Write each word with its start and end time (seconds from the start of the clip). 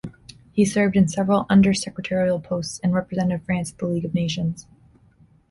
He 0.51 0.65
served 0.65 0.95
in 0.95 1.07
several 1.07 1.45
Under-Secretarial 1.47 2.39
posts, 2.39 2.79
and 2.81 2.91
represented 2.91 3.43
France 3.43 3.71
at 3.71 3.77
the 3.77 3.85
League 3.85 4.03
of 4.05 4.15
Nations. 4.15 4.65